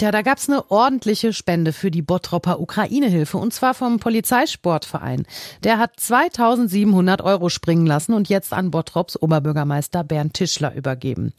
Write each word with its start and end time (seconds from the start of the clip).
Ja, 0.00 0.10
da 0.10 0.22
gab's 0.22 0.48
eine 0.48 0.70
ordentliche 0.70 1.34
Spende 1.34 1.74
für 1.74 1.90
die 1.90 2.00
Bottropper 2.00 2.58
Ukraine-Hilfe 2.58 3.36
und 3.36 3.52
zwar 3.52 3.74
vom 3.74 3.98
Polizeisportverein. 3.98 5.26
Der 5.62 5.76
hat 5.76 6.00
2700 6.00 7.20
Euro 7.20 7.50
springen 7.50 7.84
lassen 7.84 8.14
und 8.14 8.30
jetzt 8.30 8.54
an 8.54 8.70
Bottrops 8.70 9.20
Oberbürgermeister 9.20 10.02
Bernd 10.02 10.32
Tischler 10.32 10.74
übergeben. 10.74 11.34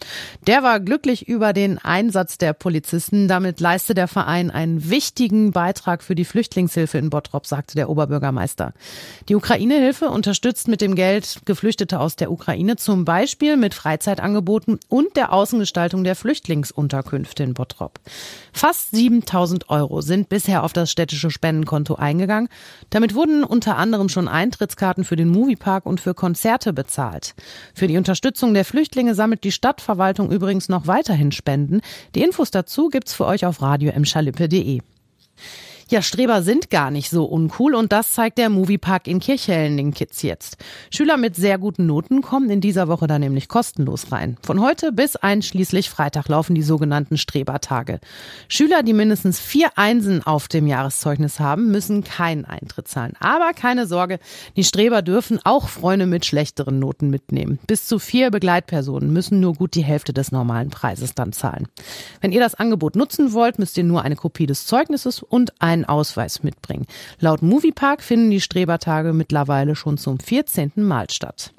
Der 0.46 0.62
war 0.62 0.80
glücklich 0.80 1.28
über 1.28 1.54
den 1.54 1.80
Einsatz 1.80 2.38
der 2.38 2.54
Polizisten. 2.54 3.28
Damit 3.28 3.60
leiste 3.60 3.96
der 3.96 4.08
Verein 4.08 4.52
einen 4.52 4.92
wichtigen 4.92 5.50
Beitrag 5.50 6.04
für 6.04 6.14
die 6.14 6.26
Flüchtlingshilfe 6.26 7.00
in 7.00 7.10
Bottrop, 7.10 7.48
sagte 7.48 7.74
der 7.74 7.90
Oberbürgermeister. 7.90 8.74
Die 9.28 9.36
Ukraine-Hilfe 9.36 10.10
unterstützt 10.10 10.68
mit 10.68 10.82
dem 10.82 10.94
Geld 10.94 11.42
Geflüchtete 11.46 12.00
aus 12.00 12.16
der 12.16 12.32
Ukraine 12.32 12.76
zum 12.76 13.06
Beispiel 13.06 13.58
mit 13.58 13.74
Freizeitangeboten 13.74 14.80
und 14.88 15.16
der 15.16 15.34
Außengestaltung 15.34 16.04
der 16.04 16.16
Flüchtlingsunterkünfte 16.16 17.42
in 17.42 17.56
Bottrop. 17.56 18.00
Fast 18.54 18.92
7000 18.92 19.70
Euro 19.70 20.02
sind 20.02 20.30
bisher 20.30 20.64
auf 20.64 20.74
das 20.74 20.92
städtische 20.92 21.32
Spendenkonto 21.32 21.96
eingegangen. 21.96 22.50
Damit 22.90 23.16
wurden 23.16 23.44
unter 23.44 23.78
anderem 23.78 24.10
schon 24.10 24.28
Eintrittskarten 24.28 25.04
für 25.04 25.16
den 25.16 25.30
Moviepark 25.30 25.86
und 25.86 26.02
für 26.02 26.14
Konzerte 26.14 26.74
bezahlt. 26.74 27.34
Für 27.74 27.88
die 27.88 27.98
Unterstützung 27.98 28.54
der 28.54 28.66
Flüchtlinge 28.66 29.16
sammelt 29.16 29.44
die 29.44 29.52
Stadtverwaltung 29.52 30.32
übrigens 30.32 30.70
noch 30.70 30.88
weiterhin 30.88 31.32
Spenden. 31.32 31.82
Die 32.16 32.22
Infos 32.22 32.52
dazu 32.52 32.90
gibt's 32.90 33.14
für 33.14 33.26
euch 33.26 33.46
auf 33.46 33.62
radioemschalippe.de. 33.62 34.82
Ja, 35.92 36.02
Streber 36.02 36.42
sind 36.42 36.70
gar 36.70 36.90
nicht 36.90 37.10
so 37.10 37.26
uncool 37.26 37.76
und 37.76 37.92
das 37.92 38.14
zeigt 38.14 38.38
der 38.38 38.50
Moviepark 38.50 39.08
in 39.08 39.20
Kirchhellen 39.20 39.76
den 39.76 39.94
Kids 39.94 40.22
jetzt. 40.22 40.56
Schüler 40.90 41.18
mit 41.18 41.36
sehr 41.36 41.58
guten 41.58 41.86
Noten 41.86 42.22
kommen 42.22 42.50
in 42.50 42.62
dieser 42.62 42.88
Woche 42.88 43.08
da 43.08 43.20
nämlich 43.20 43.50
kostenlos 43.50 44.10
rein. 44.10 44.38
Von 44.42 44.62
heute 44.62 44.94
bis 44.94 45.18
einschließlich 45.18 45.90
Freitag 45.90 46.30
laufen 46.30 46.56
die 46.56 46.62
sogenannten 46.62 47.18
Strebertage. 47.18 48.00
Schüler, 48.48 48.84
die 48.84 48.94
mindestens 48.94 49.42
vier 49.42 49.68
Einsen 49.76 50.26
auf 50.26 50.48
dem 50.48 50.66
Jahreszeugnis 50.66 51.42
haben, 51.42 51.72
müssen 51.72 52.06
keinen 52.06 52.46
Eintritt 52.46 52.88
zahlen. 52.88 53.18
Aber 53.20 53.52
keine 53.52 53.86
Sorge, 53.86 54.20
die 54.56 54.64
Streber 54.64 55.02
dürfen 55.02 55.42
auch 55.44 55.68
Freunde 55.68 56.06
mit 56.06 56.26
schlechteren 56.26 56.80
Noten 56.80 57.10
mitnehmen. 57.10 57.60
Bis 57.68 57.86
zu 57.86 58.00
vier 58.00 58.32
Begleitpersonen 58.32 59.12
müssen 59.12 59.42
nur 59.42 59.56
gut 59.56 59.76
die 59.76 59.84
Hälfte 59.84 60.14
des 60.14 60.32
normalen 60.32 60.70
Preises 60.70 61.16
dann 61.16 61.34
zahlen. 61.34 61.68
Wenn 62.22 62.32
ihr 62.32 62.40
das 62.40 62.56
Angebot 62.56 62.96
nutzen 62.96 63.34
wollt, 63.34 63.60
müsst 63.60 63.78
ihr 63.78 63.84
nur 63.84 64.04
eine 64.04 64.16
Kopie 64.16 64.46
des 64.46 64.66
Zeugnisses 64.66 65.22
und 65.22 65.62
ein 65.62 65.81
einen 65.82 65.90
Ausweis 65.90 66.44
mitbringen. 66.44 66.86
Laut 67.20 67.42
Moviepark 67.42 68.02
finden 68.02 68.30
die 68.30 68.42
Strebertage 68.42 69.14
mittlerweile 69.14 69.76
schon 69.76 69.98
zum 69.98 70.20
14. 70.20 70.74
Mal 70.76 71.10
statt. 71.10 71.52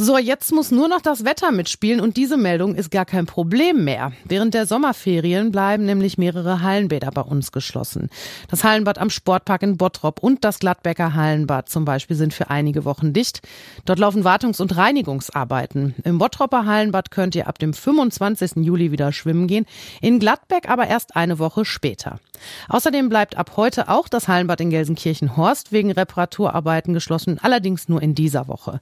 So, 0.00 0.16
jetzt 0.16 0.52
muss 0.52 0.70
nur 0.70 0.86
noch 0.86 1.00
das 1.00 1.24
Wetter 1.24 1.50
mitspielen 1.50 1.98
und 1.98 2.16
diese 2.16 2.36
Meldung 2.36 2.76
ist 2.76 2.92
gar 2.92 3.04
kein 3.04 3.26
Problem 3.26 3.82
mehr. 3.82 4.12
Während 4.24 4.54
der 4.54 4.64
Sommerferien 4.64 5.50
bleiben 5.50 5.86
nämlich 5.86 6.16
mehrere 6.18 6.62
Hallenbäder 6.62 7.10
bei 7.10 7.22
uns 7.22 7.50
geschlossen. 7.50 8.08
Das 8.48 8.62
Hallenbad 8.62 8.98
am 8.98 9.10
Sportpark 9.10 9.64
in 9.64 9.76
Bottrop 9.76 10.22
und 10.22 10.44
das 10.44 10.60
Gladbecker 10.60 11.14
Hallenbad 11.14 11.68
zum 11.68 11.84
Beispiel 11.84 12.16
sind 12.16 12.32
für 12.32 12.48
einige 12.48 12.84
Wochen 12.84 13.12
dicht. 13.12 13.40
Dort 13.86 13.98
laufen 13.98 14.22
Wartungs- 14.22 14.62
und 14.62 14.76
Reinigungsarbeiten. 14.76 15.96
Im 16.04 16.18
Bottropper 16.18 16.64
Hallenbad 16.64 17.10
könnt 17.10 17.34
ihr 17.34 17.48
ab 17.48 17.58
dem 17.58 17.74
25. 17.74 18.64
Juli 18.64 18.92
wieder 18.92 19.10
schwimmen 19.10 19.48
gehen, 19.48 19.66
in 20.00 20.20
Gladbeck 20.20 20.68
aber 20.70 20.86
erst 20.86 21.16
eine 21.16 21.40
Woche 21.40 21.64
später. 21.64 22.20
Außerdem 22.68 23.08
bleibt 23.08 23.36
ab 23.36 23.54
heute 23.56 23.88
auch 23.88 24.08
das 24.08 24.28
Hallenbad 24.28 24.60
in 24.60 24.70
Gelsenkirchen-Horst 24.70 25.72
wegen 25.72 25.90
Reparaturarbeiten 25.90 26.94
geschlossen, 26.94 27.40
allerdings 27.42 27.88
nur 27.88 28.00
in 28.00 28.14
dieser 28.14 28.46
Woche. 28.46 28.80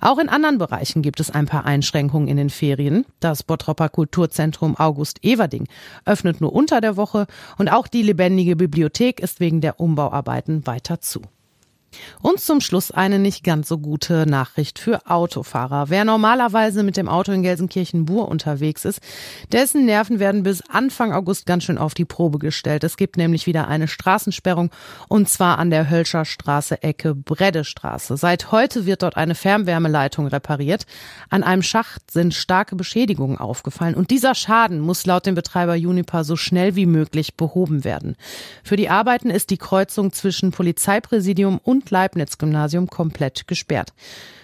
Auch 0.00 0.18
in 0.18 0.28
anderen 0.28 0.55
Bereichen 0.58 1.02
gibt 1.02 1.20
es 1.20 1.30
ein 1.30 1.46
paar 1.46 1.64
Einschränkungen 1.64 2.28
in 2.28 2.36
den 2.36 2.50
Ferien. 2.50 3.04
Das 3.20 3.42
Bottropper 3.42 3.88
Kulturzentrum 3.88 4.76
August 4.76 5.24
Everding 5.24 5.68
öffnet 6.04 6.40
nur 6.40 6.52
unter 6.52 6.80
der 6.80 6.96
Woche 6.96 7.26
und 7.58 7.68
auch 7.68 7.86
die 7.86 8.02
lebendige 8.02 8.56
Bibliothek 8.56 9.20
ist 9.20 9.40
wegen 9.40 9.60
der 9.60 9.80
Umbauarbeiten 9.80 10.66
weiter 10.66 11.00
zu. 11.00 11.22
Und 12.22 12.40
zum 12.40 12.60
Schluss 12.60 12.90
eine 12.90 13.18
nicht 13.18 13.44
ganz 13.44 13.68
so 13.68 13.78
gute 13.78 14.26
Nachricht 14.26 14.78
für 14.78 15.06
Autofahrer. 15.06 15.90
Wer 15.90 16.04
normalerweise 16.04 16.82
mit 16.82 16.96
dem 16.96 17.08
Auto 17.08 17.32
in 17.32 17.42
Gelsenkirchen-Bur 17.42 18.28
unterwegs 18.28 18.84
ist, 18.84 19.00
dessen 19.52 19.84
Nerven 19.84 20.18
werden 20.18 20.42
bis 20.42 20.62
Anfang 20.68 21.12
August 21.12 21.46
ganz 21.46 21.64
schön 21.64 21.78
auf 21.78 21.94
die 21.94 22.04
Probe 22.04 22.38
gestellt. 22.38 22.84
Es 22.84 22.96
gibt 22.96 23.16
nämlich 23.16 23.46
wieder 23.46 23.68
eine 23.68 23.88
Straßensperrung 23.88 24.70
und 25.08 25.28
zwar 25.28 25.58
an 25.58 25.70
der 25.70 25.90
Hölscher 25.90 26.24
Straße 26.24 26.82
Ecke 26.82 27.14
Breddestraße. 27.14 28.16
Seit 28.16 28.52
heute 28.52 28.86
wird 28.86 29.02
dort 29.02 29.16
eine 29.16 29.34
Fernwärmeleitung 29.34 30.26
repariert. 30.26 30.86
An 31.30 31.42
einem 31.42 31.62
Schacht 31.62 32.10
sind 32.10 32.34
starke 32.34 32.76
Beschädigungen 32.76 33.38
aufgefallen 33.38 33.94
und 33.94 34.10
dieser 34.10 34.34
Schaden 34.34 34.80
muss 34.80 35.06
laut 35.06 35.26
dem 35.26 35.34
Betreiber 35.34 35.74
Juniper 35.74 36.24
so 36.24 36.36
schnell 36.36 36.76
wie 36.76 36.86
möglich 36.86 37.34
behoben 37.34 37.84
werden. 37.84 38.16
Für 38.64 38.76
die 38.76 38.88
Arbeiten 38.88 39.30
ist 39.30 39.50
die 39.50 39.58
Kreuzung 39.58 40.12
zwischen 40.12 40.50
Polizeipräsidium 40.50 41.60
Leibniz-Gymnasium 41.90 42.88
komplett 42.88 43.46
gesperrt. 43.46 43.92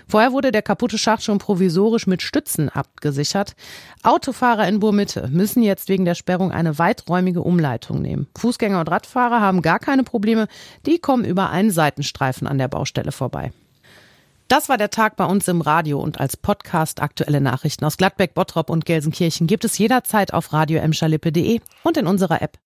Vorher 0.08 0.32
wurde 0.32 0.52
der 0.52 0.62
kaputte 0.62 0.98
Schacht 0.98 1.22
schon 1.22 1.38
provisorisch 1.38 2.06
mit 2.06 2.22
Stützen 2.22 2.68
abgesichert. 2.68 3.54
Autofahrer 4.02 4.68
in 4.68 4.80
Burmitte 4.80 5.28
müssen 5.28 5.62
jetzt 5.62 5.88
wegen 5.88 6.04
der 6.04 6.14
Sperrung 6.14 6.52
eine 6.52 6.78
weiträumige 6.78 7.40
Umleitung 7.40 8.02
nehmen. 8.02 8.26
Fußgänger 8.36 8.80
und 8.80 8.90
Radfahrer 8.90 9.40
haben 9.40 9.62
gar 9.62 9.78
keine 9.78 10.02
Probleme. 10.02 10.48
Die 10.86 10.98
kommen 10.98 11.24
über 11.24 11.50
einen 11.50 11.70
Seitenstreifen 11.70 12.46
an 12.46 12.58
der 12.58 12.68
Baustelle 12.68 13.12
vorbei. 13.12 13.52
Das 14.48 14.68
war 14.68 14.76
der 14.76 14.90
Tag 14.90 15.16
bei 15.16 15.24
uns 15.24 15.48
im 15.48 15.62
Radio 15.62 15.98
und 15.98 16.20
als 16.20 16.36
Podcast 16.36 17.00
aktuelle 17.00 17.40
Nachrichten 17.40 17.86
aus 17.86 17.96
Gladbeck, 17.96 18.34
Bottrop 18.34 18.68
und 18.68 18.84
Gelsenkirchen 18.84 19.46
gibt 19.46 19.64
es 19.64 19.78
jederzeit 19.78 20.34
auf 20.34 20.52
radio 20.52 20.82
und 20.82 21.96
in 21.96 22.06
unserer 22.06 22.42
App. 22.42 22.58